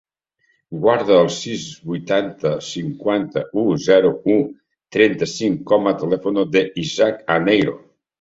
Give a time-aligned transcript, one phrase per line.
[0.83, 4.37] Guarda el sis, vuitanta, cinquanta-u, zero, u,
[4.97, 7.79] trenta-cinc com a telèfon de l'Isaac Aneiros.